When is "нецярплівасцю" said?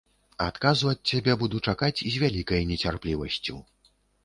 2.73-3.63